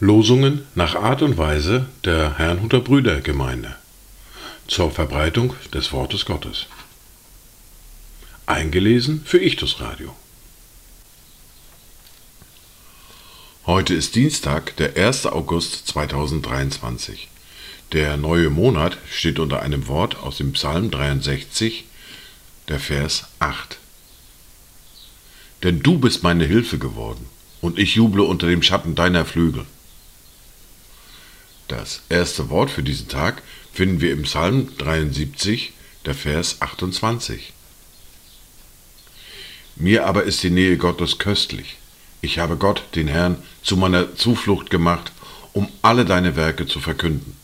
Losungen 0.00 0.66
nach 0.74 0.96
Art 0.96 1.22
und 1.22 1.38
Weise 1.38 1.86
der 2.04 2.38
Herrnhuter 2.38 2.80
Brüdergemeinde 2.80 3.76
zur 4.66 4.90
Verbreitung 4.90 5.54
des 5.72 5.92
Wortes 5.92 6.24
Gottes. 6.24 6.66
Eingelesen 8.46 9.22
für 9.24 9.38
Ichtus 9.38 9.80
Radio. 9.80 10.16
Heute 13.66 13.94
ist 13.94 14.16
Dienstag, 14.16 14.76
der 14.78 14.96
1. 14.96 15.26
August 15.26 15.86
2023. 15.86 17.28
Der 17.92 18.16
neue 18.16 18.50
Monat 18.50 18.98
steht 19.10 19.38
unter 19.38 19.62
einem 19.62 19.86
Wort 19.86 20.16
aus 20.16 20.38
dem 20.38 20.52
Psalm 20.52 20.90
63, 20.90 21.84
der 22.68 22.78
Vers 22.78 23.24
8. 23.38 23.78
Denn 25.62 25.82
du 25.82 25.98
bist 25.98 26.22
meine 26.22 26.44
Hilfe 26.44 26.78
geworden, 26.78 27.26
und 27.60 27.78
ich 27.78 27.94
juble 27.94 28.22
unter 28.22 28.46
dem 28.46 28.62
Schatten 28.62 28.94
deiner 28.94 29.24
Flügel. 29.24 29.64
Das 31.66 32.02
erste 32.08 32.50
Wort 32.50 32.70
für 32.70 32.82
diesen 32.82 33.08
Tag 33.08 33.42
finden 33.72 34.00
wir 34.00 34.12
im 34.12 34.22
Psalm 34.22 34.76
73, 34.78 35.72
der 36.04 36.14
Vers 36.14 36.60
28. 36.60 37.52
Mir 39.76 40.06
aber 40.06 40.24
ist 40.24 40.42
die 40.42 40.50
Nähe 40.50 40.76
Gottes 40.76 41.18
köstlich. 41.18 41.76
Ich 42.20 42.38
habe 42.38 42.56
Gott, 42.56 42.82
den 42.94 43.08
Herrn, 43.08 43.42
zu 43.62 43.76
meiner 43.76 44.16
Zuflucht 44.16 44.70
gemacht, 44.70 45.12
um 45.52 45.68
alle 45.82 46.04
deine 46.04 46.36
Werke 46.36 46.66
zu 46.66 46.80
verkünden. 46.80 47.36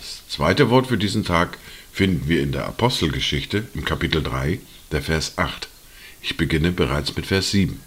Das 0.00 0.22
zweite 0.28 0.70
Wort 0.70 0.86
für 0.86 0.96
diesen 0.96 1.26
Tag 1.26 1.58
finden 1.92 2.26
wir 2.26 2.40
in 2.40 2.52
der 2.52 2.64
Apostelgeschichte 2.64 3.66
im 3.74 3.84
Kapitel 3.84 4.22
3, 4.22 4.58
der 4.92 5.02
Vers 5.02 5.36
8. 5.36 5.68
Ich 6.22 6.38
beginne 6.38 6.72
bereits 6.72 7.14
mit 7.16 7.26
Vers 7.26 7.50
7. 7.50 7.78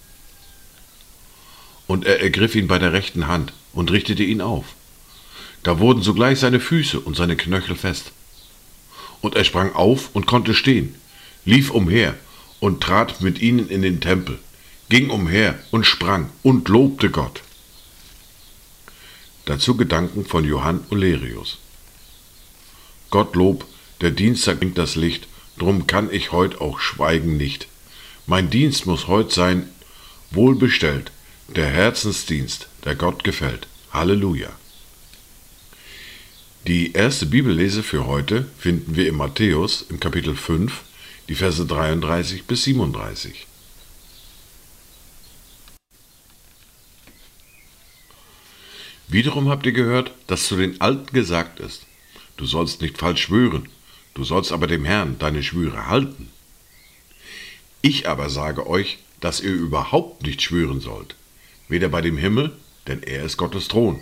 Und 1.88 2.06
er 2.06 2.22
ergriff 2.22 2.54
ihn 2.54 2.68
bei 2.68 2.78
der 2.78 2.94
rechten 2.94 3.26
Hand 3.26 3.54
und 3.74 3.90
richtete 3.90 4.22
ihn 4.22 4.42
auf. 4.42 4.76
Da 5.64 5.80
wurden 5.80 6.04
sogleich 6.04 6.40
seine 6.40 6.60
Füße 6.60 7.00
und 7.00 7.18
seine 7.18 7.36
Knöchel 7.36 7.76
fest. 7.76 8.12
Und 9.22 9.36
er 9.36 9.44
sprang 9.44 9.74
auf 9.74 10.12
und 10.14 10.28
konnte 10.28 10.54
stehen, 10.54 10.94
lief 11.46 11.72
umher 11.72 12.14
und 12.60 12.84
trat 12.84 13.22
mit 13.22 13.42
ihnen 13.42 13.70
in 13.70 13.82
den 13.82 14.02
Tempel, 14.02 14.38
ging 14.88 15.10
umher 15.10 15.58
und 15.72 15.88
sprang 15.88 16.30
und 16.44 16.70
lobte 16.70 17.10
Gott. 17.10 17.42
Dazu 19.46 19.76
Gedanken 19.76 20.26
von 20.26 20.46
Johann 20.46 20.86
Olerius. 20.92 21.58
Gottlob, 23.14 23.68
der 24.02 24.10
Dienstag 24.10 24.60
bringt 24.60 24.80
das 24.80 24.96
Licht, 24.96 25.28
drum 25.60 25.86
kann 25.86 26.12
ich 26.12 26.32
heut 26.32 26.60
auch 26.60 26.80
schweigen 26.80 27.38
nicht. 27.38 27.68
Mein 28.26 28.50
Dienst 28.50 28.88
muss 28.88 29.08
heut 29.08 29.32
sein, 29.32 29.70
wohlbestellt, 30.32 31.12
der 31.48 31.68
Herzensdienst, 31.68 32.70
der 32.86 32.96
Gott 32.96 33.24
gefällt. 33.24 33.68
Halleluja. 33.92 34.50
Die 36.66 36.94
erste 36.94 37.28
Bibellese 37.28 37.84
für 37.84 38.08
heute 38.08 38.48
finden 38.58 38.96
wir 38.96 39.08
in 39.08 39.16
Matthäus 39.16 39.86
im 39.92 40.00
Kapitel 40.00 40.36
5, 40.36 40.82
die 41.30 41.36
Verse 41.36 41.64
33 41.64 42.46
bis 42.46 42.64
37. 42.64 43.46
Wiederum 49.08 49.50
habt 49.50 49.68
ihr 49.68 49.72
gehört, 49.72 50.16
dass 50.26 50.48
zu 50.48 50.56
den 50.56 50.82
Alten 50.82 51.14
gesagt 51.14 51.60
ist, 51.60 51.86
du 52.38 52.46
sollst 52.46 52.82
nicht 52.82 52.98
falsch 52.98 53.24
schwören, 53.24 53.70
du 54.14 54.24
sollst 54.24 54.52
aber 54.52 54.68
dem 54.68 54.86
Herrn 54.86 55.18
deine 55.20 55.44
Schwüre 55.44 55.88
halten. 55.88 56.30
Ich 57.82 58.08
aber 58.08 58.30
sage 58.30 58.68
euch, 58.68 59.00
dass 59.20 59.40
ihr 59.40 59.52
überhaupt 59.52 60.24
nicht 60.24 60.42
schwören 60.42 60.80
sollt, 60.80 61.16
weder 61.68 61.90
bei 61.90 62.02
dem 62.02 62.18
Himmel, 62.18 62.58
denn 62.88 63.04
er 63.04 63.24
ist 63.24 63.38
Gottes 63.38 63.68
Thron, 63.68 64.00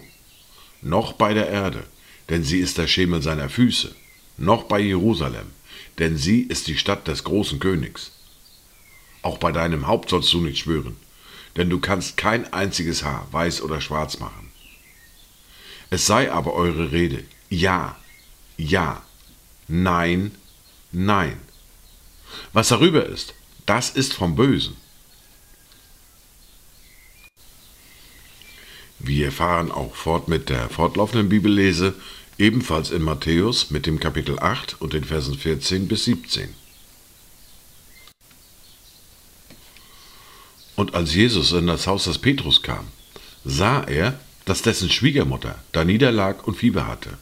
noch 0.81 1.14
bei 1.14 1.34
der 1.34 1.50
Erde, 1.50 1.84
denn 2.30 2.44
sie 2.44 2.59
ist 2.59 2.78
der 2.78 2.88
Schemel 2.88 3.22
seiner 3.22 3.50
Füße, 3.50 3.96
noch 4.38 4.64
bei 4.64 4.80
Jerusalem, 4.80 5.47
denn 6.00 6.18
sie 6.18 6.41
ist 6.41 6.68
die 6.68 6.78
Stadt 6.78 7.08
des 7.08 7.24
großen 7.24 7.59
Königs. 7.59 8.12
Auch 9.22 9.38
bei 9.38 9.52
deinem 9.52 9.88
Haupt 9.88 10.09
sollst 10.09 10.34
du 10.34 10.41
nicht 10.41 10.59
schwören, 10.59 10.96
denn 11.56 11.70
du 11.70 11.80
kannst 11.80 12.18
kein 12.18 12.52
einziges 12.53 13.03
Haar 13.03 13.28
weiß 13.31 13.62
oder 13.62 13.81
schwarz 13.81 14.20
machen. 14.20 14.52
Es 15.90 16.06
sei 16.06 16.31
aber 16.31 16.53
eure 16.53 16.91
Rede, 16.91 17.24
ja, 17.50 17.97
ja, 18.62 19.02
nein, 19.68 20.32
nein. 20.92 21.40
Was 22.54 22.70
darüber 22.70 23.06
ist, 23.06 23.34
das 23.66 23.90
ist 23.90 24.14
vom 24.14 24.36
Bösen. 24.36 24.78
Wir 29.00 29.32
fahren 29.32 29.72
auch 29.72 29.96
fort 29.96 30.28
mit 30.28 30.50
der 30.50 30.70
fortlaufenden 30.70 31.28
Bibellese, 31.28 31.96
ebenfalls 32.38 32.92
in 32.92 33.02
Matthäus 33.02 33.72
mit 33.72 33.88
dem 33.88 34.00
Kapitel 34.00 34.38
8 34.38 34.80
und 34.80 34.94
den 34.94 35.06
Versen 35.06 35.38
14 35.38 35.88
bis 35.88 36.06
17. 36.06 36.54
Und 40.76 40.94
als 40.94 41.16
Jesus 41.16 41.52
in 41.52 41.66
das 41.66 41.88
Haus 41.88 42.04
des 42.04 42.20
Petrus 42.20 42.62
kam, 42.62 42.88
sah 43.44 43.82
er, 43.84 44.20
dass 44.46 44.62
dessen 44.62 44.90
Schwiegermutter 44.90 45.64
da 45.72 45.84
niederlag 45.84 46.48
und 46.48 46.56
Fieber 46.56 46.86
hatte. 46.86 47.18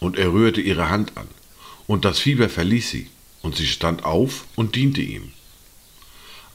Und 0.00 0.16
er 0.16 0.32
rührte 0.32 0.60
ihre 0.60 0.90
Hand 0.90 1.16
an, 1.16 1.26
und 1.86 2.04
das 2.04 2.18
Fieber 2.18 2.48
verließ 2.48 2.90
sie, 2.90 3.08
und 3.42 3.56
sie 3.56 3.66
stand 3.66 4.04
auf 4.04 4.44
und 4.56 4.76
diente 4.76 5.00
ihm. 5.00 5.32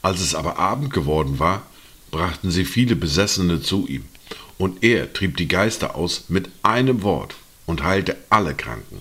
Als 0.02 0.20
es 0.20 0.34
aber 0.34 0.58
Abend 0.58 0.92
geworden 0.92 1.38
war, 1.38 1.62
brachten 2.10 2.50
sie 2.50 2.64
viele 2.64 2.96
Besessene 2.96 3.60
zu 3.60 3.86
ihm, 3.86 4.04
und 4.58 4.84
er 4.84 5.12
trieb 5.12 5.36
die 5.36 5.48
Geister 5.48 5.96
aus 5.96 6.24
mit 6.28 6.48
einem 6.62 7.02
Wort 7.02 7.34
und 7.66 7.82
heilte 7.82 8.16
alle 8.30 8.54
Kranken, 8.54 9.00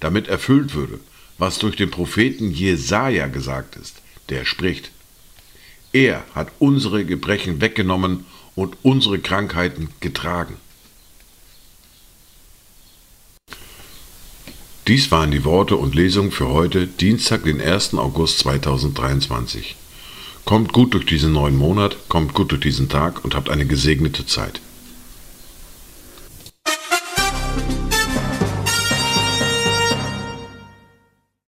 damit 0.00 0.28
erfüllt 0.28 0.74
würde, 0.74 1.00
was 1.38 1.58
durch 1.58 1.76
den 1.76 1.90
Propheten 1.90 2.50
Jesaja 2.50 3.26
gesagt 3.26 3.76
ist, 3.76 4.02
der 4.28 4.44
spricht: 4.44 4.92
Er 5.92 6.24
hat 6.34 6.52
unsere 6.58 7.04
Gebrechen 7.04 7.60
weggenommen 7.60 8.24
und 8.54 8.76
unsere 8.82 9.18
Krankheiten 9.18 9.88
getragen. 10.00 10.56
Dies 14.86 15.10
waren 15.10 15.30
die 15.30 15.46
Worte 15.46 15.76
und 15.76 15.94
Lesungen 15.94 16.30
für 16.30 16.48
heute, 16.48 16.86
Dienstag, 16.86 17.44
den 17.44 17.58
1. 17.58 17.94
August 17.94 18.40
2023. 18.40 19.76
Kommt 20.44 20.74
gut 20.74 20.92
durch 20.92 21.06
diesen 21.06 21.32
neuen 21.32 21.56
Monat, 21.56 21.96
kommt 22.10 22.34
gut 22.34 22.50
durch 22.50 22.60
diesen 22.60 22.90
Tag 22.90 23.24
und 23.24 23.34
habt 23.34 23.48
eine 23.48 23.64
gesegnete 23.64 24.26
Zeit. 24.26 24.60